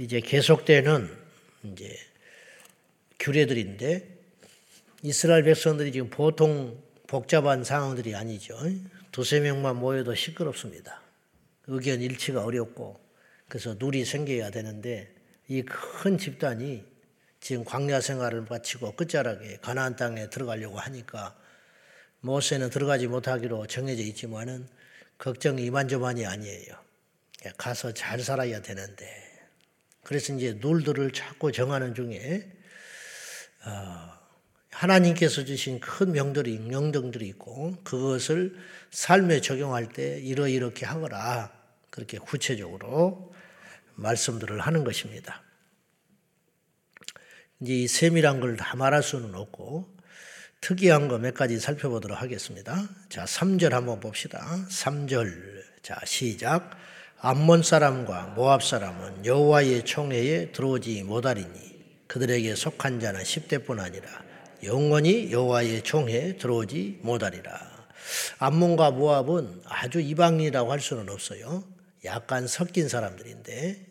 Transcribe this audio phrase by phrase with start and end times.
[0.00, 1.14] 이제 계속되는
[1.64, 1.94] 이제
[3.18, 4.08] 규례들인데
[5.02, 8.58] 이스라엘 백성들이 지금 보통 복잡한 상황들이 아니죠.
[9.12, 11.02] 두세 명만 모여도 시끄럽습니다.
[11.66, 12.98] 의견 일치가 어렵고
[13.46, 15.14] 그래서 누리 생겨야 되는데
[15.48, 16.82] 이 큰 집단이
[17.40, 21.36] 지금 광야 생활을 마치고 끝자락에 가나안 땅에 들어가려고 하니까
[22.20, 24.66] 모세는 들어가지 못하기로 정해져 있지만은
[25.18, 26.74] 걱정이 이만저만이 아니에요.
[27.58, 29.29] 가서 잘 살아야 되는데
[30.02, 32.50] 그래서 이제 룰들을 자꾸 정하는 중에
[33.64, 34.10] 어,
[34.70, 38.56] 하나님께서 주신 큰 명들이 명령들이 있고 그것을
[38.90, 41.52] 삶에 적용할 때 이러이렇게 하거라
[41.90, 43.34] 그렇게 구체적으로
[43.96, 45.42] 말씀들을 하는 것입니다.
[47.60, 49.96] 이제 이 세밀한 걸 다 말할 수는 없고
[50.62, 52.88] 특이한 거 몇 가지 살펴보도록 하겠습니다.
[53.08, 54.38] 자, 3절 한번 봅시다.
[54.70, 55.62] 3절.
[55.82, 56.70] 자, 시작.
[57.22, 64.08] 암몬 사람과 모압 사람은 여호와의 총회에 들어오지 못하리니 그들에게 속한 자는 10대뿐 아니라
[64.62, 67.60] 영원히 여호와의 총회에 들어오지 못하리라.
[68.38, 71.62] 암몬과 모압은 아주 이방인이라고 할 수는 없어요.
[72.06, 73.86] 약간 섞인 사람들인데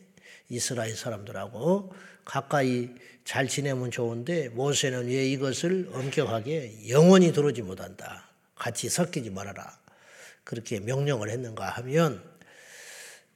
[0.50, 1.94] 이스라엘 사람들하고
[2.26, 2.89] 가까이
[3.26, 8.28] 잘 지내면 좋은데 모세는 왜 이것을 엄격하게 영원히 들어오지 못한다.
[8.56, 9.78] 같이 섞이지 말아라.
[10.44, 12.29] 그렇게 명령을 했는가 하면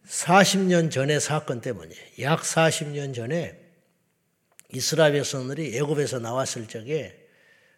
[0.08, 3.60] 40년 전의 사건 때문에 약 40년 전에
[4.74, 7.28] 이스라엘 백성들이 애굽에서 나왔을 적에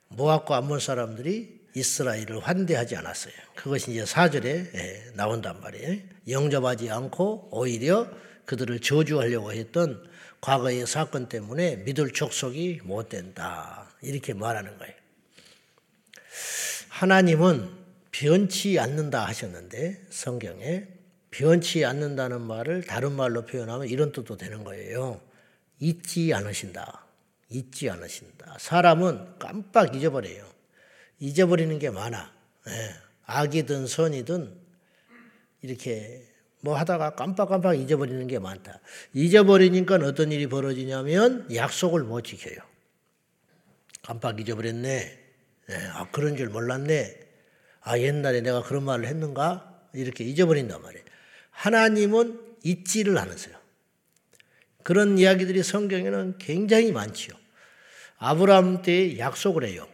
[0.08, 3.34] 모압과 암몬 사람들이 이스라엘을 환대하지 않았어요.
[3.53, 6.00] 그것이 이제 4절에 예, 나온단 말이에요.
[6.30, 8.09] 영접하지 않고 오히려
[8.46, 10.08] 그들을 저주하려고 했던
[10.40, 13.90] 과거의 사건 때문에 믿을 족속이 못 된다.
[14.02, 14.94] 이렇게 말하는 거예요.
[16.90, 17.70] 하나님은
[18.12, 20.95] 변치 않는다 하셨는데 성경에
[21.38, 25.19] 변치 않는다는 말을 다른 말로 표현하면 이런 뜻도 되는 거예요.
[25.80, 27.05] 잊지 않으신다.
[27.50, 28.55] 잊지 않으신다.
[28.58, 30.45] 사람은 깜빡 잊어버려요.
[31.19, 32.34] 잊어버리는 게 많아.
[32.66, 32.72] 네.
[33.25, 34.56] 악이든 선이든
[35.62, 36.25] 이렇게
[36.62, 38.79] 뭐 하다가 깜빡깜빡 잊어버리는 게 많다.
[39.13, 42.57] 잊어버리니까 어떤 일이 벌어지냐면 약속을 못 지켜요.
[44.01, 45.19] 깜빡 잊어버렸네.
[45.68, 45.75] 네.
[45.94, 47.19] 아, 그런 줄 몰랐네.
[47.81, 49.90] 아, 옛날에 내가 그런 말을 했는가?
[49.94, 51.05] 이렇게 잊어버린단 말이에요.
[51.56, 53.56] 하나님은 잊지를 않으세요.
[54.84, 57.34] 그런 이야기들이 성경에는 굉장히 많지요.
[58.18, 59.88] 아브라함 때 약속을 해요.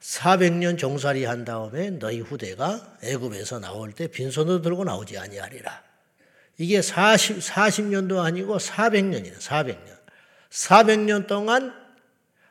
[0.00, 5.82] 400년 종살이 한 다음에 너희 후대가 애굽에서 나올 때 빈손으로 들고 나오지 아니하리라.
[6.58, 9.38] 이게 40, 40년도 아니고 400년이에요.
[9.38, 9.96] 400년.
[10.50, 11.72] 400년 동안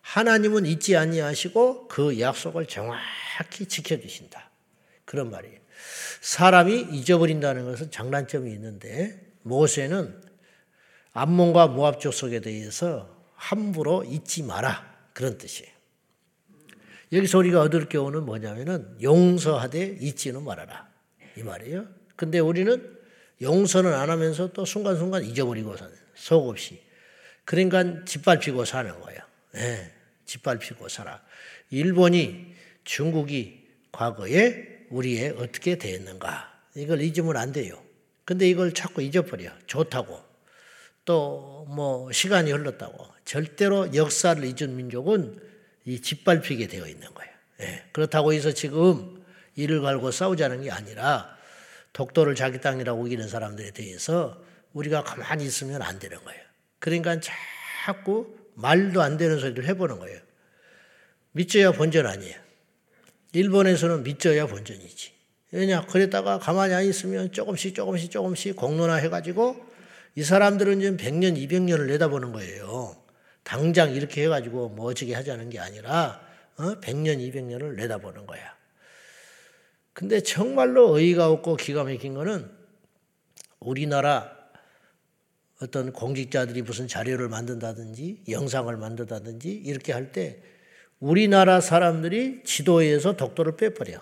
[0.01, 4.44] 하나님은 잊지 아니하시고 그 약속을 정확히 지켜주신다.
[5.15, 5.57] 그런 말이에요.
[6.19, 10.21] 사람이 잊어버린다는 것은 장단점이 있는데 모세는
[11.13, 15.71] 암몬과 모압 족속에 대해서 함부로 잊지 마라 그런 뜻이에요.
[17.13, 20.89] 여기서 우리가 얻을 교훈은 뭐냐면은 용서하되 잊지는 말아라
[21.37, 21.87] 이 말이에요.
[22.17, 22.97] 근데 우리는
[23.41, 26.81] 용서는 안 하면서 또 순간순간 잊어버리고 사는 속 없이
[27.45, 29.19] 그러니까 짓밟히고 사는 거예요.
[29.53, 29.93] 네,
[30.25, 31.23] 짓밟히고 살아.
[31.69, 32.53] 일본이
[32.83, 36.53] 중국이 과거에 우리에 어떻게 대했는가.
[36.75, 37.81] 이걸 잊으면 안 돼요.
[38.25, 39.51] 근데 이걸 자꾸 잊어버려.
[39.67, 40.19] 좋다고.
[41.05, 43.07] 또 뭐 시간이 흘렀다고.
[43.25, 45.41] 절대로 역사를 잊은 민족은
[45.85, 47.31] 이 짓밟히게 되어 있는 거예요.
[47.61, 47.83] 예.
[47.91, 49.23] 그렇다고 해서 지금
[49.55, 51.35] 이를 갈고 싸우자는 게 아니라
[51.93, 54.41] 독도를 자기 땅이라고 우기는 사람들에 대해서
[54.73, 56.41] 우리가 가만히 있으면 안 되는 거예요.
[56.79, 60.19] 그러니까 자꾸 말도 안 되는 소리를 해보는 거예요.
[61.31, 62.35] 믿져야 본전 아니에요.
[63.35, 65.11] 일본에서는 믿져야 본전이지.
[65.51, 65.85] 왜냐?
[65.85, 69.57] 그랬다가 가만히 안 있으면 조금씩 조금씩 조금씩 공론화 해가지고
[70.15, 72.95] 이 사람들은 지금 100년, 200년을 내다보는 거예요.
[73.43, 76.21] 당장 이렇게 해가지고 뭐 어떻게 하자는 게 아니라
[76.57, 76.79] 어?
[76.79, 78.55] 100년, 200년을 내다보는 거야.
[79.91, 82.49] 근데 정말로 어이가 없고 기가 막힌 거는
[83.59, 84.33] 우리나라
[85.61, 90.41] 어떤 공직자들이 무슨 자료를 만든다든지 영상을 만든다든지 이렇게 할 때
[90.99, 94.01] 우리나라 사람들이 지도에서 독도를 빼버려.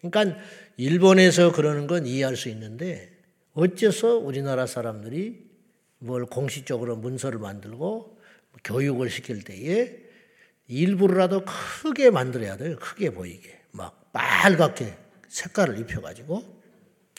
[0.00, 0.38] 그러니까
[0.76, 3.10] 일본에서 그러는 건 이해할 수 있는데
[3.54, 5.46] 어째서 우리나라 사람들이
[5.98, 8.20] 뭘 공식적으로 문서를 만들고
[8.64, 9.98] 교육을 시킬 때에
[10.68, 12.76] 일부러라도 크게 만들어야 돼요.
[12.78, 13.60] 크게 보이게.
[13.70, 14.94] 막 빨갛게
[15.28, 16.42] 색깔을 입혀가지고.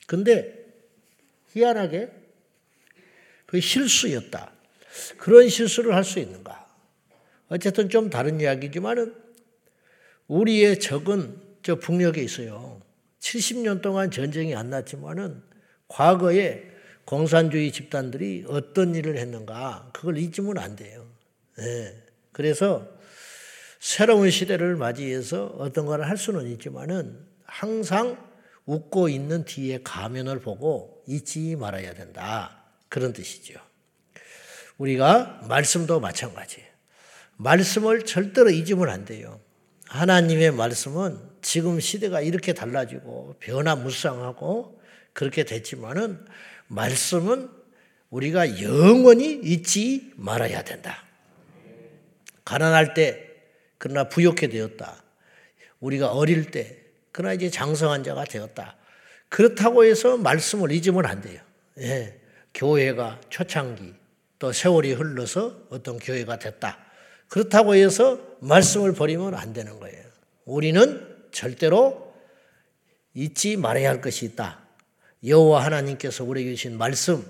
[0.06, 0.66] 근데
[1.52, 2.10] 희한하게
[3.46, 4.52] 그 실수였다.
[5.16, 6.67] 그런 실수를 할 수 있는가?
[7.48, 9.14] 어쨌든 좀 다른 이야기지만은
[10.26, 12.80] 우리의 적은 저 북녘에 있어요.
[13.20, 15.42] 70년 동안 전쟁이 안 났지만은
[15.88, 16.62] 과거에
[17.04, 21.06] 공산주의 집단들이 어떤 일을 했는가 그걸 잊으면 안 돼요.
[21.56, 21.94] 네.
[22.32, 22.86] 그래서
[23.80, 28.28] 새로운 시대를 맞이해서 어떤 걸 할 수는 있지만은 항상
[28.66, 32.62] 웃고 있는 뒤에 가면을 보고 잊지 말아야 된다.
[32.90, 33.58] 그런 뜻이죠.
[34.76, 36.67] 우리가 말씀도 마찬가지예요.
[37.38, 39.40] 말씀을 절대로 잊으면 안 돼요.
[39.86, 44.80] 하나님의 말씀은 지금 시대가 이렇게 달라지고 변화무쌍하고
[45.12, 46.24] 그렇게 됐지만은
[46.66, 47.48] 말씀은
[48.10, 51.04] 우리가 영원히 잊지 말아야 된다.
[52.44, 53.30] 가난할 때
[53.78, 55.02] 그러나 부욕해 되었다.
[55.80, 56.78] 우리가 어릴 때
[57.12, 58.76] 그러나 이제 장성한 자가 되었다.
[59.28, 61.40] 그렇다고 해서 말씀을 잊으면 안 돼요.
[61.78, 62.20] 예.
[62.54, 63.94] 교회가 초창기
[64.38, 66.87] 또 세월이 흘러서 어떤 교회가 됐다.
[67.28, 70.04] 그렇다고 해서 말씀을 버리면 안 되는 거예요.
[70.44, 72.14] 우리는 절대로
[73.14, 74.60] 잊지 말아야 할 것이 있다.
[75.26, 77.24] 여호와 하나님께서 우리에게 주신 말씀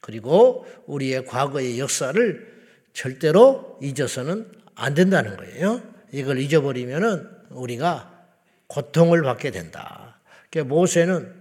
[0.00, 2.50] 그리고 우리의 과거의 역사를
[2.92, 5.82] 절대로 잊어서는 안 된다는 거예요.
[6.12, 8.26] 이걸 잊어버리면은 우리가
[8.66, 10.20] 고통을 받게 된다.
[10.50, 11.32] 그러니까 모세는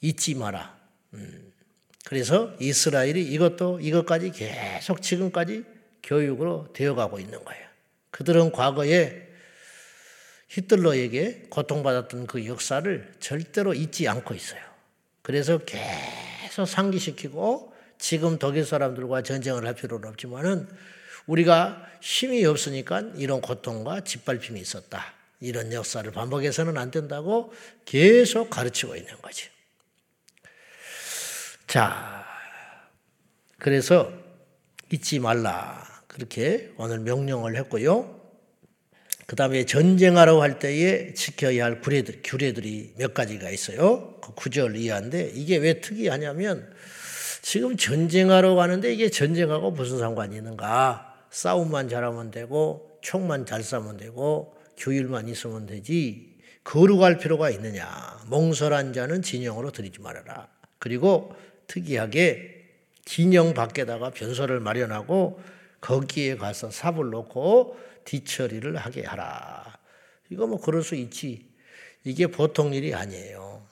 [0.00, 0.76] 잊지 마라.
[1.14, 1.52] 음.
[2.04, 5.64] 그래서 이스라엘이 이것도 이것까지 계속 지금까지
[6.06, 7.66] 교육으로 되어가고 있는 거예요.
[8.10, 9.26] 그들은 과거에
[10.48, 14.60] 히틀러에게 고통받았던 그 역사를 절대로 잊지 않고 있어요.
[15.22, 20.68] 그래서 계속 상기시키고 지금 독일 사람들과 전쟁을 할 필요는 없지만은
[21.26, 25.12] 우리가 힘이 없으니까 이런 고통과 짓밟힘이 있었다.
[25.40, 27.52] 이런 역사를 반복해서는 안 된다고
[27.84, 29.50] 계속 가르치고 있는 거지.
[31.66, 32.24] 자,
[33.58, 34.12] 그래서
[34.92, 35.95] 잊지 말라.
[36.16, 38.18] 그렇게 오늘 명령을 했고요.
[39.26, 44.18] 그 다음에 전쟁하러 할 때에 지켜야 할 규례들, 규례들이 몇 가지가 있어요.
[44.22, 46.72] 그 구절 이하인데 이게 왜 특이하냐면
[47.42, 51.14] 지금 전쟁하러 가는데 이게 전쟁하고 무슨 상관이 있는가?
[51.30, 57.86] 싸움만 잘하면 되고 총만 잘 쏴면 되고 규율만 있으면 되지 거룩할 필요가 있느냐?
[58.28, 60.48] 몽설한 자는 진영으로 들이지 말아라.
[60.78, 61.34] 그리고
[61.66, 62.64] 특이하게
[63.04, 65.40] 진영 밖에다가 변소를 마련하고
[65.86, 69.78] 거기에 가서 삽을 놓고 뒤처리를 하게 하라.
[70.30, 71.48] 이거 뭐 그럴 수 있지.
[72.02, 73.64] 이게 보통 일이 아니에요.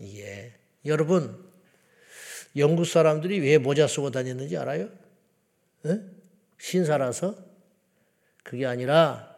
[0.00, 0.52] 이게
[0.84, 1.48] 여러분
[2.56, 4.88] 영국 사람들이 왜 모자 쓰고 다녔는지 알아요?
[5.86, 6.00] 에?
[6.58, 7.36] 신사라서
[8.42, 9.36] 그게 아니라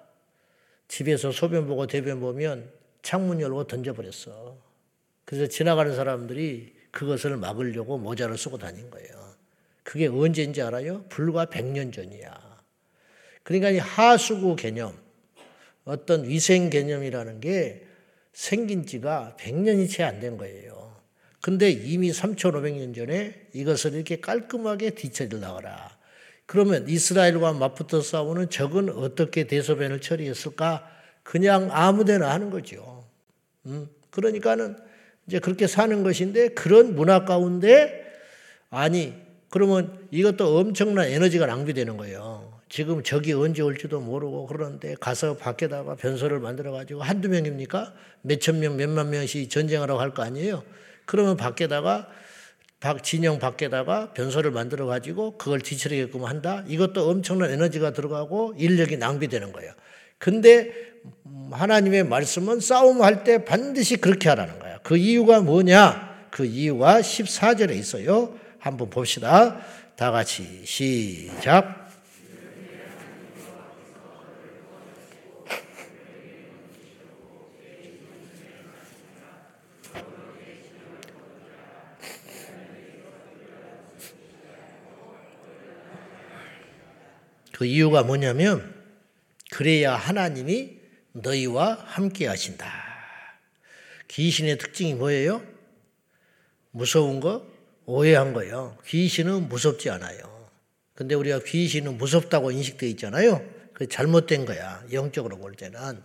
[0.89, 4.57] 집에서 소변 보고 대변 보면 창문 열고 던져버렸어.
[5.27, 9.22] 그래서 지나가는 사람들이 그것을 막으려고 모자를 쓰고 다닌 거예요.
[9.83, 11.05] 그게 언제인지 알아요?
[11.09, 12.53] 불과 100년 전이야.
[13.43, 14.97] 그러니까 이 하수구 개념,
[15.85, 17.87] 어떤 위생 개념이라는 게
[18.33, 20.97] 생긴 지가 100년이 채 안 된 거예요.
[21.41, 25.91] 근데 이미 3,500년 전에 이것을 이렇게 깔끔하게 뒤처리를 나가라.
[26.47, 30.89] 그러면 이스라엘과 맞붙어 싸우는 적은 어떻게 대소변을 처리했을까?
[31.25, 33.09] 그냥 아무데나 하는 거죠.
[33.67, 34.77] 음, 그러니까는
[35.27, 38.05] 이제 그렇게 사는 것인데 그런 문화 가운데
[38.71, 39.15] 아니
[39.53, 42.59] 그러면 이것도 엄청난 에너지가 낭비되는 거예요.
[42.71, 47.93] 지금 적이 언제 올지도 모르고 그러는데 가서 밖에다가 변소를 만들어 가지고 한두 명입니까?
[48.23, 50.63] 몇천 명, 몇만 명씩 전쟁하라고 할 거 아니에요?
[51.05, 52.09] 그러면 밖에다가
[53.03, 56.65] 진영 밖에다가 변소를 만들어 가지고 그걸 뒤처리게끔 한다.
[56.67, 59.73] 이것도 엄청난 에너지가 들어가고 인력이 낭비되는 거예요.
[60.17, 60.73] 근데
[61.51, 64.79] 하나님의 말씀은 싸움할 때 반드시 그렇게 하라는 거야.
[64.83, 66.29] 그 이유가 뭐냐?
[66.31, 68.41] 그 이유가 14절에 있어요.
[68.63, 69.61] 한번 봅시다.
[69.97, 71.91] 다 같이 시작.
[87.51, 88.73] 그 이유가 뭐냐면
[89.51, 90.79] 그래야 하나님이
[91.11, 92.73] 너희와 함께 하신다.
[94.07, 95.43] 귀신의 특징이 뭐예요?
[96.71, 97.52] 무서운 거,
[97.87, 98.77] 오해한 거예요.
[98.87, 100.49] 귀신은 무섭지 않아요.
[100.95, 103.45] 근데 우리가 귀신은 무섭다고 인식되어 있잖아요.
[103.73, 104.85] 그 잘못된 거야.
[104.93, 106.03] 영적으로 볼 때는.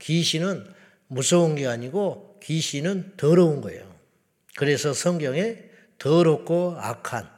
[0.00, 0.66] 귀신은
[1.08, 3.94] 무서운 게 아니고 귀신은 더러운 거예요.
[4.56, 5.58] 그래서 성경에
[5.98, 7.28] 더럽고 악한,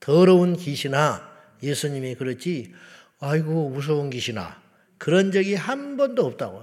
[0.00, 1.30] 더러운 귀신아,
[1.62, 2.72] 예수님이 그렇지,
[3.20, 4.62] 아이고 무서운 귀신아
[4.98, 6.62] 그런 적이 한 번도 없다고.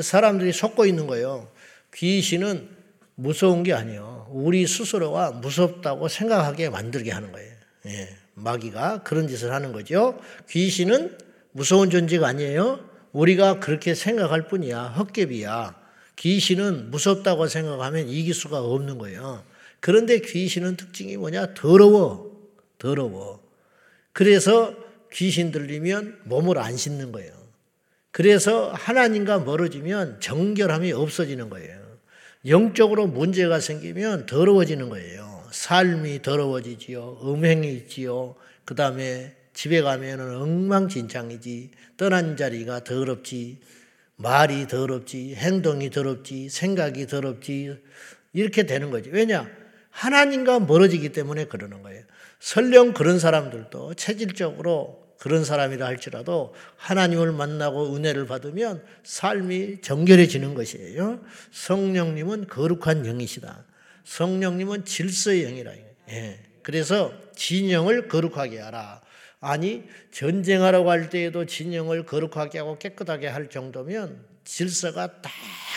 [0.00, 1.50] 사람들이 속고 있는 거예요.
[1.94, 2.77] 귀신은
[3.20, 4.28] 무서운 게 아니에요.
[4.30, 7.52] 우리 스스로가 무섭다고 생각하게 만들게 하는 거예요.
[7.86, 10.20] 예, 마귀가 그런 짓을 하는 거죠.
[10.48, 11.18] 귀신은
[11.50, 12.78] 무서운 존재가 아니에요.
[13.10, 14.82] 우리가 그렇게 생각할 뿐이야.
[14.90, 15.74] 헛개비야.
[16.14, 19.42] 귀신은 무섭다고 생각하면 이길 수가 없는 거예요.
[19.80, 21.54] 그런데 귀신은 특징이 뭐냐?
[21.54, 22.30] 더러워.
[22.78, 23.42] 더러워.
[24.12, 24.76] 그래서
[25.12, 27.32] 귀신 들리면 몸을 안 씻는 거예요.
[28.12, 31.87] 그래서 하나님과 멀어지면 정결함이 없어지는 거예요.
[32.46, 35.42] 영적으로 문제가 생기면 더러워지는 거예요.
[35.50, 37.20] 삶이 더러워지지요.
[37.24, 38.36] 음행이 있지요.
[38.64, 41.70] 그 다음에 집에 가면은 엉망진창이지.
[41.96, 43.58] 떠난 자리가 더럽지.
[44.16, 45.34] 말이 더럽지.
[45.34, 46.48] 행동이 더럽지.
[46.48, 47.76] 생각이 더럽지.
[48.32, 49.10] 이렇게 되는 거지.
[49.10, 49.50] 왜냐?
[49.90, 52.04] 하나님과 멀어지기 때문에 그러는 거예요.
[52.38, 61.20] 설령 그런 사람들도 체질적으로 그런 사람이라 할지라도 하나님을 만나고 은혜를 받으면 삶이 정결해지는 것이에요.
[61.50, 63.64] 성령님은 거룩한 영이시다.
[64.04, 65.72] 성령님은 질서의 영이라.
[66.10, 66.38] 예.
[66.62, 69.02] 그래서 진영을 거룩하게 하라.
[69.40, 75.32] 아니 전쟁하라고 할 때에도 진영을 거룩하게 하고 깨끗하게 할 정도면 질서가 딱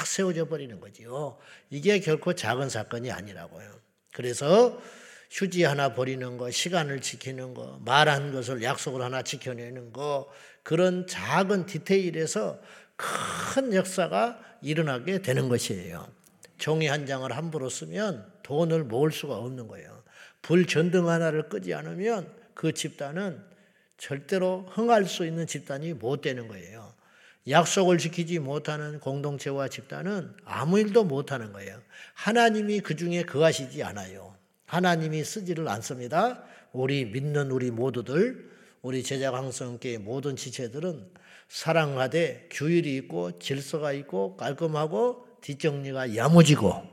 [0.06, 1.38] 세워져 버리는 거지요.
[1.70, 3.70] 이게 결코 작은 사건이 아니라고요.
[4.14, 4.82] 그래서
[5.32, 10.30] 휴지 하나 버리는 거, 시간을 지키는 거, 말한 것을 약속을 하나 지켜내는 거,
[10.62, 12.60] 그런 작은 디테일에서
[12.98, 16.06] 큰 역사가 일어나게 되는 것이에요.
[16.58, 20.04] 종이 한 장을 함부로 쓰면 돈을 모을 수가 없는 거예요.
[20.42, 23.42] 불 전등 하나를 끄지 않으면 그 집단은
[23.98, 26.94] 절대로 흥할 수 있는 집단이 못 되는 거예요.
[27.48, 31.82] 약속을 지키지 못하는 공동체와 집단은 아무 일도 못하는 거예요.
[32.16, 34.41] 하나님이 그 중에 거하시지 않아요.
[34.72, 36.44] 하나님이 쓰지를 않습니다.
[36.72, 38.50] 우리 믿는 우리 모두들,
[38.82, 41.10] 우리 제자 강성교회 모든 지체들은
[41.50, 46.84] 사랑하되 규율이 있고 질서가 있고 깔끔하고 뒷정리가 야무지고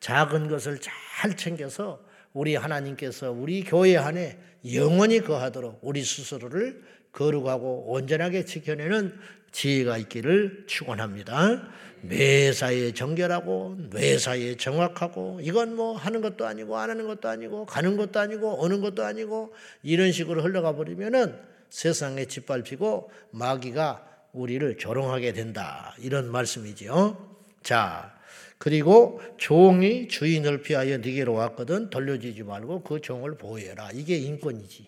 [0.00, 4.36] 작은 것을 잘 챙겨서 우리 하나님께서 우리 교회 안에
[4.74, 6.82] 영원히 거하도록 우리 스스로를
[7.12, 9.16] 거룩하고 온전하게 지켜내는
[9.52, 11.68] 지혜가 있기를 축원합니다.
[12.02, 18.20] 매사에 정결하고 매사에 정확하고 이건 뭐 하는 것도 아니고 안 하는 것도 아니고 가는 것도
[18.20, 19.52] 아니고 오는 것도 아니고
[19.82, 21.38] 이런 식으로 흘러가 버리면은
[21.68, 25.94] 세상에 짓밟히고 마귀가 우리를 조롱하게 된다.
[25.98, 27.36] 이런 말씀이지요.
[27.62, 28.14] 자,
[28.58, 33.90] 그리고 종이 주인을 피하여 네게로 왔거든 돌려주지 말고 그 종을 보호해라.
[33.94, 34.86] 이게 인권이지.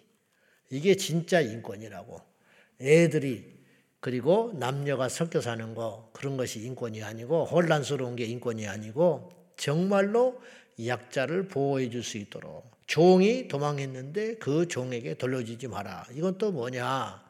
[0.70, 2.20] 이게 진짜 인권이라고.
[2.80, 3.51] 애들이
[4.02, 10.42] 그리고 남녀가 섞여 사는 거 그런 것이 인권이 아니고 혼란스러운 게 인권이 아니고 정말로
[10.84, 16.08] 약자를 보호해 줄 수 있도록 종이 도망했는데 그 종에게 돌려주지 마라.
[16.14, 17.22] 이건 또 뭐냐?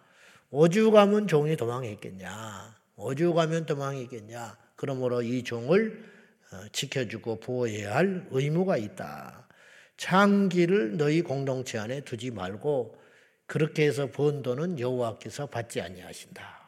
[0.51, 2.75] 오죽하면 종이 도망했겠냐?
[2.97, 4.57] 오죽하면 도망했겠냐?
[4.75, 6.03] 그러므로 이 종을
[6.53, 9.47] 어, 지켜주고 보호해야 할 의무가 있다.
[9.99, 12.97] 창기를 너희 공동체 안에 두지 말고
[13.47, 16.62] 그렇게 해서 번 돈은 여호와께서 받지 아니하신다.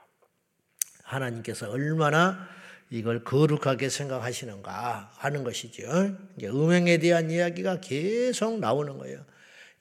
[1.04, 2.49] 하나님께서 얼마나
[2.90, 6.16] 이걸 거룩하게 생각하시는가 하는 것이죠.
[6.42, 9.25] 음행에 대한 이야기가 계속 나오는 거예요.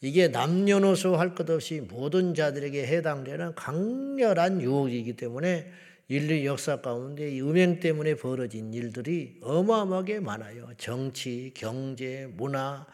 [0.01, 5.71] 이게 남녀노소 할 것 없이 모든 자들에게 해당되는 강렬한 유혹이기 때문에
[6.09, 10.69] 인류 역사 가운데 이 음행 때문에 벌어진 일들이 어마어마하게 많아요.
[10.77, 12.85] 정치, 경제, 문화,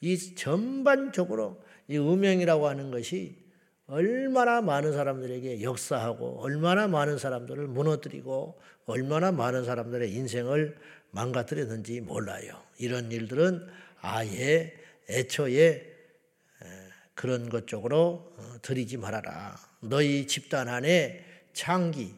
[0.00, 3.45] 이 전반적으로 이 음행이라고 하는 것이
[3.86, 10.76] 얼마나 많은 사람들에게 역사하고 얼마나 많은 사람들을 무너뜨리고 얼마나 많은 사람들의 인생을
[11.12, 12.60] 망가뜨렸는지 몰라요.
[12.78, 13.66] 이런 일들은
[14.00, 14.74] 아예
[15.08, 15.96] 애초에
[17.16, 19.56] 그런 것 쪽으로 어, 들이지 말아라.
[19.80, 21.24] 너희 집단 안에
[21.54, 22.14] 창기,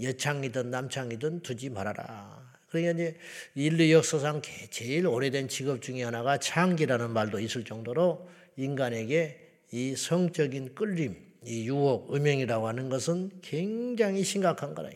[0.00, 2.48] 여창이든 남창이든 두지 말아라.
[2.68, 3.16] 그러니까 이제
[3.56, 11.16] 인류 역사상 제일 오래된 직업 중에 하나가 창기라는 말도 있을 정도로 인간에게 이 성적인 끌림,
[11.44, 14.90] 이 유혹, 음행이라고 하는 것은 굉장히 심각한 거라.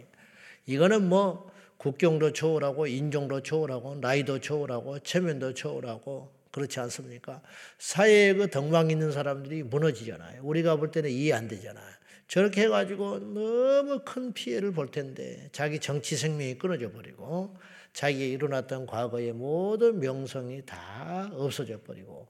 [0.66, 7.42] 이거는 뭐 국경도 초월하고 인종도 초월하고 나이도 초월하고 체면도 초월하고 그렇지 않습니까?
[7.78, 10.42] 사회에 그 덕망 있는 사람들이 무너지잖아요.
[10.44, 11.92] 우리가 볼 때는 이해 안 되잖아요.
[12.28, 17.54] 저렇게 해가지고 너무 큰 피해를 볼 텐데 자기 정치 생명이 끊어져 버리고
[17.92, 22.28] 자기가 일어났던 과거의 모든 명성이 다 없어져 버리고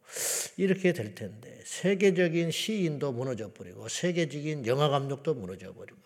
[0.57, 5.99] 이렇게 될 텐데 세계적인 시인도 무너져 버리고 세계적인 영화 감독도 무너져 버리고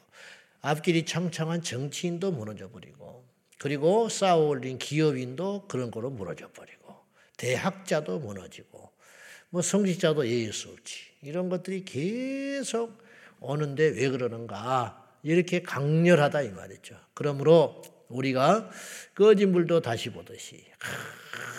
[0.60, 3.24] 앞길이 창창한 정치인도 무너져 버리고
[3.58, 6.94] 그리고 쌓아 올린 기업인도 그런 거로 무너져 버리고
[7.38, 8.90] 대학자도 무너지고
[9.48, 12.92] 뭐 성직자도 예의 수 없지 이런 것들이 계속
[13.40, 16.96] 오는데 왜 그러는가 이렇게 강렬하다 이 말이죠.
[17.14, 18.70] 그러므로 우리가
[19.14, 20.64] 꺼진 불도 다시 보듯이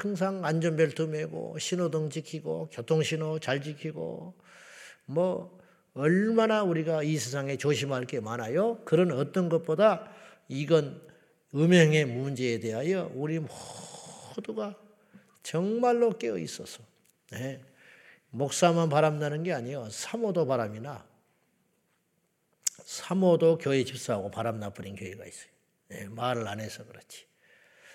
[0.02, 4.36] 항상 안전벨트 매고 신호등 지키고 교통신호 잘 지키고
[5.06, 5.58] 뭐
[5.94, 8.80] 얼마나 우리가 이 세상에 조심할 게 많아요.
[8.86, 10.12] 그런 어떤 것보다
[10.48, 11.02] 이건
[11.56, 14.76] 음행의 문제에 대하여 우리 모두가
[15.42, 16.84] 정말로 깨어 있어서
[17.32, 17.62] 네.
[18.30, 19.90] 목사만 바람나는 게 아니에요.
[19.90, 21.06] 사모도 바람이나
[22.84, 25.57] 사모도 교회 집사하고 바람 나 버린 교회가 있어요.
[25.90, 27.26] 네, 말을 안 해서 그렇지.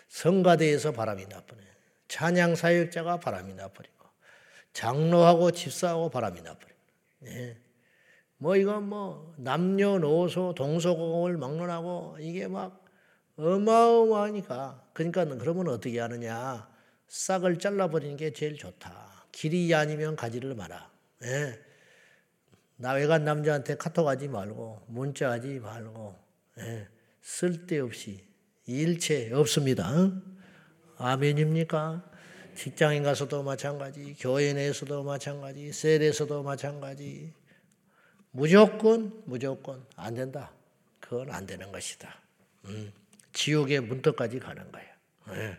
[0.08, 1.62] 성가대에서 바람이 나버려.
[2.08, 4.06] 찬양 사역자가 바람이 나버리고
[4.72, 6.78] 장로하고 집사하고 바람이 나버리고.
[7.20, 7.58] 네.
[8.36, 12.84] 뭐 이건 뭐 남녀노소 동서고금을 막론하고 이게 막
[13.36, 16.68] 어마어마하니까 그러니까 그러면 어떻게 하느냐
[17.08, 19.26] 싹을 잘라버리는 게 제일 좋다.
[19.32, 20.90] 길이 아니면 가지를 마라.
[21.22, 21.58] 예.
[22.76, 26.18] 나 외간 남자한테 카톡하지 말고 문자하지 말고
[26.58, 26.88] 예.
[27.22, 28.24] 쓸데없이
[28.66, 30.10] 일체 없습니다.
[30.98, 32.10] 아멘입니까?
[32.54, 37.32] 직장인 가서도 마찬가지, 교회 내에서도 마찬가지, 셀에서도 마찬가지.
[38.30, 40.52] 무조건 무조건 안 된다.
[41.00, 42.14] 그건 안 되는 것이다.
[42.66, 42.92] 음,
[43.32, 44.88] 지옥의 문턱까지 가는 거예요.
[45.30, 45.58] 네.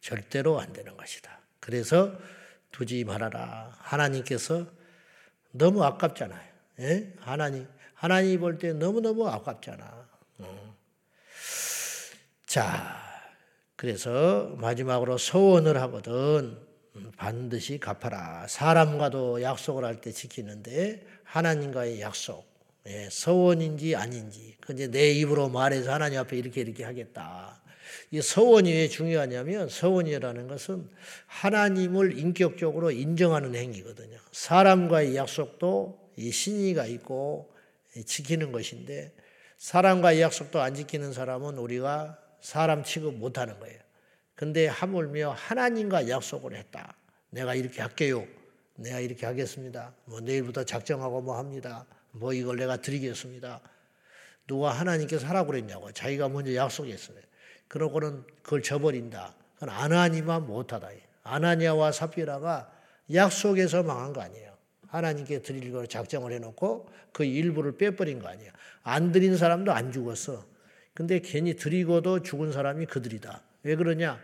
[0.00, 1.38] 절대로 안 되는 것이다.
[1.60, 2.16] 그래서
[2.72, 3.74] 두지 말아라.
[3.78, 4.66] 하나님께서
[5.52, 6.48] 너무 아깝잖아요.
[6.80, 7.14] 예?
[7.18, 9.97] 하나님, 하나님 볼 때 너무너무 아깝잖아.
[12.48, 12.50] 어.
[12.50, 12.96] 자,
[13.76, 16.58] 그래서 마지막으로 소원을 하거든
[17.16, 18.46] 반드시 갚아라.
[18.48, 22.46] 사람과도 약속을 할 때 지키는데 하나님과의 약속,
[22.86, 27.62] 예, 서원인지 아닌지, 그 이제 내 입으로 말해서 하나님 앞에 이렇게 이렇게 하겠다.
[28.10, 30.88] 이 서원이 왜 중요하냐면 서원이라는 것은
[31.26, 34.18] 하나님을 인격적으로 인정하는 행위거든요.
[34.32, 37.52] 사람과의 약속도 이 신의가 있고
[38.06, 39.12] 지키는 것인데
[39.58, 43.78] 사람과의 약속도 안 지키는 사람은 우리가 사람 취급 못 하는 거예요.
[44.34, 46.96] 근데 하물며 하나님과 약속을 했다.
[47.30, 48.26] 내가 이렇게 할게요.
[48.76, 49.92] 내가 이렇게 하겠습니다.
[50.04, 51.84] 뭐 내일부터 작정하고 뭐 합니다.
[52.12, 53.60] 뭐 이걸 내가 드리겠습니다.
[54.46, 55.92] 누가 하나님께서 하라고 그랬냐고.
[55.92, 57.18] 자기가 먼저 약속했어요.
[57.66, 59.34] 그러고는 그걸 저버린다.
[59.54, 60.88] 그건 아나니만 못하다.
[61.24, 62.70] 아나니아와 사피라가
[63.12, 64.56] 약속에서 망한 거 아니에요.
[64.86, 68.50] 하나님께 드릴 걸 작정을 해놓고 그 일부를 빼버린 거 아니에요.
[68.82, 70.44] 안 드린 사람도 안 죽었어.
[70.98, 73.40] 근데 괜히 드리고도 죽은 사람이 그들이다.
[73.62, 74.20] 왜 그러냐?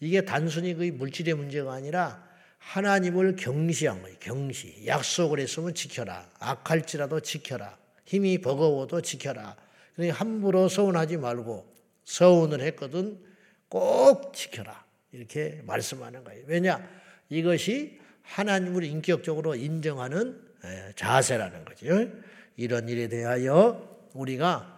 [0.00, 2.20] 이게 단순히 그 물질의 문제가 아니라
[2.58, 4.16] 하나님을 경시한 거예요.
[4.18, 4.82] 경시.
[4.88, 6.28] 약속을 했으면 지켜라.
[6.40, 7.78] 악할지라도 지켜라.
[8.04, 9.54] 힘이 버거워도 지켜라.
[9.94, 13.20] 그러니 함부로 서운하지 말고 서운을 했거든
[13.68, 14.84] 꼭 지켜라.
[15.12, 16.42] 이렇게 말씀하는 거예요.
[16.48, 16.84] 왜냐?
[17.28, 20.42] 이것이 하나님을 인격적으로 인정하는
[20.96, 22.10] 자세라는 거죠.
[22.56, 24.75] 이런 일에 대하여 우리가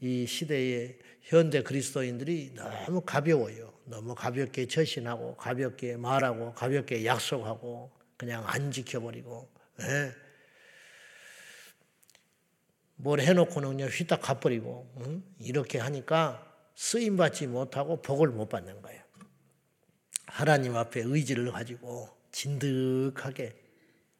[0.00, 3.72] 이 시대의 현대 그리스도인들이 너무 가벼워요.
[3.84, 9.48] 너무 가볍게 처신하고 가볍게 말하고 가볍게 약속하고 그냥 안 지켜버리고
[9.80, 10.12] 예.
[12.96, 15.22] 뭘 해놓고는 그냥 휘딱 가버리고 응?
[15.38, 19.02] 이렇게 하니까 쓰임 받지 못하고 복을 못 받는 거예요.
[20.26, 23.54] 하나님 앞에 의지를 가지고 진득하게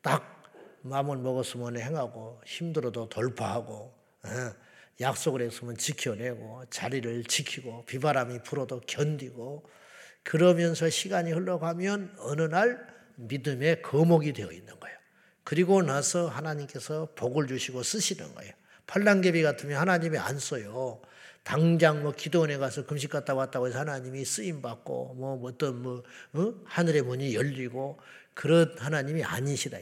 [0.03, 0.43] 딱
[0.83, 3.95] 마음을 먹었으면 행하고 힘들어도 돌파하고
[4.27, 4.70] 예.
[5.01, 9.65] 약속을 했으면 지켜내고 자리를 지키고 비바람이 불어도 견디고
[10.23, 12.87] 그러면서 시간이 흘러가면 어느 날
[13.17, 14.97] 믿음의 거목이 되어 있는 거예요.
[15.45, 18.53] 그리고 나서 하나님께서 복을 주시고 쓰시는 거예요.
[18.87, 21.01] 팔랑개비 같으면 하나님이 안 써요.
[21.43, 26.03] 당장 뭐 기도원에 가서 금식 갔다 왔다고 해서 하나님이 쓰임 받고 뭐 어떤 뭐
[26.35, 26.55] 어?
[26.67, 27.99] 하늘의 문이 열리고
[28.35, 29.79] 그런 하나님이 아니시다.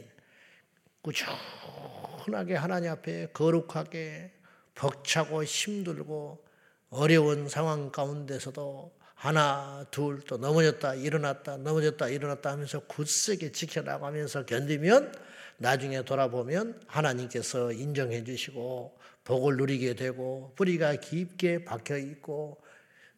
[1.02, 4.37] 꾸준하게 하나님 앞에 거룩하게
[4.78, 6.44] 벅차고 힘들고
[6.90, 15.12] 어려운 상황 가운데서도 하나, 둘, 또 넘어졌다, 일어났다, 넘어졌다, 일어났다 하면서 굳세게 지켜나가면서 견디면
[15.56, 22.62] 나중에 돌아보면 하나님께서 인정해 주시고 복을 누리게 되고 뿌리가 깊게 박혀 있고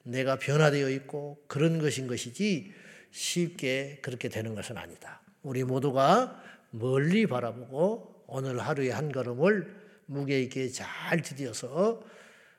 [0.02, 2.72] 내가 변화되어 있고 그런 것인 것이지
[3.10, 5.20] 쉽게 그렇게 되는 것은 아니다.
[5.42, 9.79] 우리 모두가 멀리 바라보고 오늘 하루의 한 걸음을
[10.10, 12.02] 무게 있게 잘 디뎌서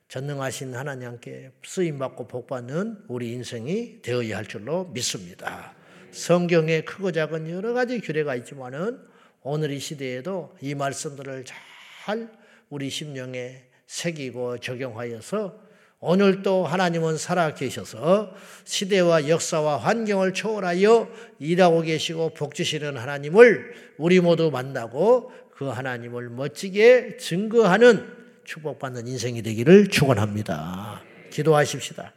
[0.08, 5.76] 전능하신 하나님께 쓰임 받고 복 받는 우리 인생이 되어야 할 줄로 믿습니다.
[6.12, 9.00] 성경에 크고 작은 여러 가지 규례가 있지만은
[9.42, 12.32] 오늘 이 시대에도 이 말씀들을 잘
[12.70, 18.34] 우리 심령에 새기고 적용하여서 오늘도 하나님은 살아 계셔서
[18.64, 21.10] 시대와 역사와 환경을 초월하여
[21.40, 28.12] 일하고 계시고 복 주시는 하나님을 우리 모두 만나고 그 하나님을 멋지게 증거하는
[28.45, 31.04] 축복받는 인생이 되기를 축원합니다.
[31.30, 32.13] 기도하십시다.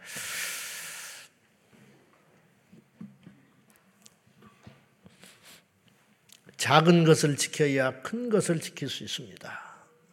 [6.57, 9.61] 작은 것을 지켜야 큰 것을 지킬 수 있습니다.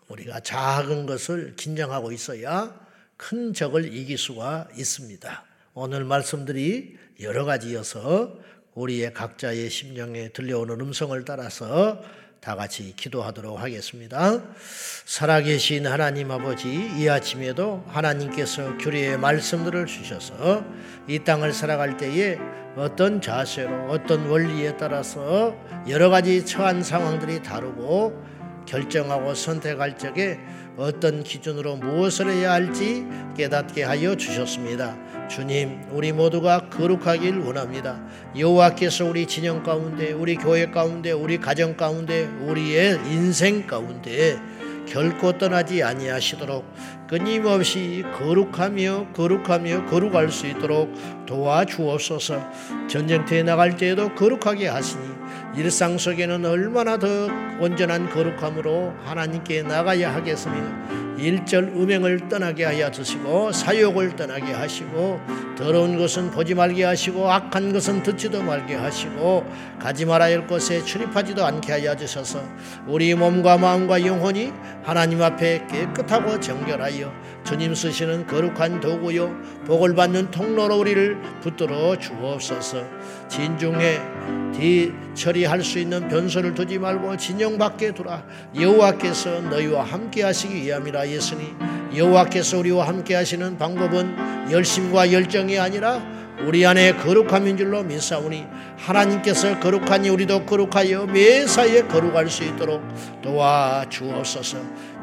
[0.09, 5.45] 우리가 작은 것을 긴장하고 있어야 큰 적을 이길 수가 있습니다.
[5.75, 8.37] 오늘 말씀들이 여러 가지여서
[8.73, 12.03] 우리의 각자의 심령에 들려오는 음성을 따라서
[12.41, 14.41] 다 같이 기도하도록 하겠습니다.
[15.05, 20.65] 살아계신 하나님 아버지, 이 아침에도 하나님께서 규례의 말씀들을 주셔서
[21.07, 22.39] 이 땅을 살아갈 때에
[22.75, 25.55] 어떤 자세로, 어떤 원리에 따라서
[25.87, 28.19] 여러 가지 처한 상황들이 다르고
[28.65, 30.39] 결정하고 선택할 적에
[30.81, 33.05] 어떤 기준으로 무엇을 해야 할지
[33.37, 34.97] 깨닫게 하여 주셨습니다.
[35.29, 38.01] 주님, 우리 모두가 거룩하길 원합니다.
[38.37, 44.39] 여호와께서 우리 진영 가운데, 우리 교회 가운데, 우리 가정 가운데, 우리의 인생 가운데
[44.87, 46.65] 결코 떠나지 아니하시도록
[47.07, 50.91] 끊임없이 거룩하며 거룩하며 거룩할 수 있도록
[51.27, 52.41] 도와주옵소서.
[52.89, 55.20] 전쟁터에 나갈 때에도 거룩하게 하시니
[55.55, 57.07] 일상 속에는 얼마나 더
[57.59, 65.21] 온전한 거룩함으로 하나님께 나가야 하겠으며 일절 음행을 떠나게 하여 주시고 사욕을 떠나게 하시고
[65.55, 69.45] 더러운 것은 보지 말게 하시고 악한 것은 듣지도 말게 하시고
[69.79, 72.43] 가지 말아야 할 곳에 출입하지도 않게 하여 주셔서
[72.87, 74.51] 우리 몸과 마음과 영혼이
[74.83, 82.83] 하나님 앞에 깨끗하고 정결하여 주님 쓰시는 거룩한 도구요 복을 받는 통로로 우리를 붙들어 주옵소서.
[83.27, 83.99] 진중에
[84.53, 88.23] 뒤 처리할 수 있는 변소를 두지 말고 진영 밖에 두라.
[88.55, 91.53] 여호와께서 너희와 함께 하시기 위함이라 예수니
[91.95, 96.01] 여호와께서 우리와 함께 하시는 방법은 열심과 열정이 아니라
[96.45, 98.45] 우리 안에 거룩함인 줄로 믿사오니
[98.77, 102.81] 하나님께서 거룩하니 우리도 거룩하여 매사에 거룩할 수 있도록
[103.21, 104.57] 도와 주옵소서.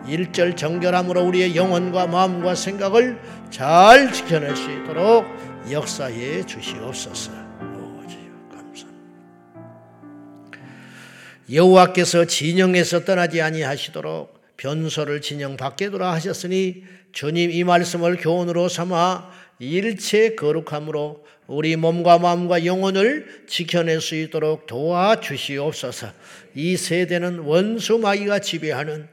[0.08, 5.26] 일절 정결함으로 우리의 영혼과 마음과 생각을 잘 지켜낼 수 있도록
[5.70, 7.48] 역사해 주시옵소서.
[11.50, 20.34] 여호와께서 진영에서 떠나지 아니하시도록 변소를 진영 밖에 두라 하셨으니 주님 이 말씀을 교훈으로 삼아 일체
[20.34, 26.08] 거룩함으로 우리 몸과 마음과 영혼을 지켜낼 수 있도록 도와주시옵소서.
[26.54, 29.08] 이 세대는 원수 마귀가 지배하는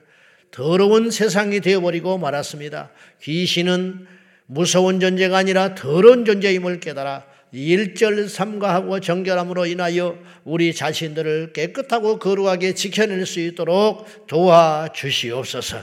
[0.51, 2.91] 더러운 세상이 되어버리고 말았습니다.
[3.21, 4.08] 귀신은
[4.47, 7.25] 무서운 존재가 아니라 더러운 존재임을 깨달아
[7.56, 15.78] 일절 삼가하고 정결함으로 인하여 우리 자신들을 깨끗하고 거룩하게 지켜낼 수 있도록 도와주시옵소서.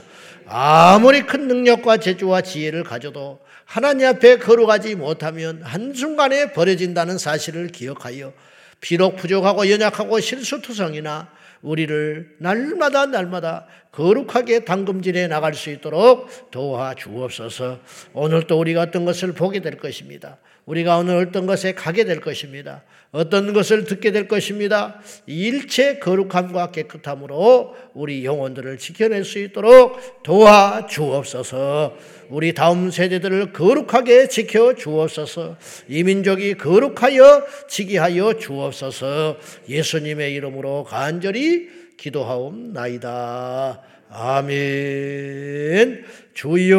[0.45, 8.33] 아무리 큰 능력과 재주와 지혜를 가져도 하나님 앞에 거룩하지 못하면 한순간에 버려진다는 사실을 기억하여
[8.79, 11.29] 비록 부족하고 연약하고 실수투성이나
[11.63, 17.79] 우리를 날마다 날마다 거룩하게 당금질해 나갈 수 있도록 도와주옵소서.
[18.13, 20.37] 오늘 또 우리가 어떤 것을 보게 될 것입니다.
[20.65, 22.83] 우리가 오늘 어떤 것에 가게 될 것입니다.
[23.11, 24.99] 어떤 것을 듣게 될 것입니다.
[25.27, 31.95] 일체 거룩함과 깨끗함으로 우리 영혼들을 지켜낼 수 있도록 도와주옵소서.
[32.29, 35.57] 우리 다음 세대들을 거룩하게 지켜 주옵소서.
[35.87, 39.37] 이 민족이 거룩하여 지기하여 주옵소서.
[39.69, 43.81] 예수님의 이름으로 간절히 기도하옵나이다.
[44.11, 46.03] 아멘.
[46.33, 46.77] 주여.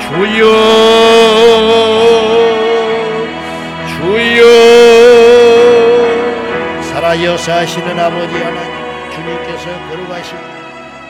[0.00, 0.42] 주여.
[3.88, 4.42] 주여.
[6.82, 10.40] 살아여 사시는 아버지 하나님 주님께서 거룩하시고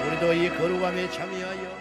[0.06, 1.71] 우리도 이 거룩함에 참여하여